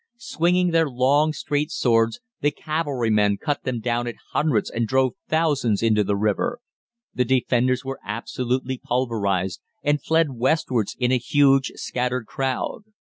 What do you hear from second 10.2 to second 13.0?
westwards in a huge scattered crowd.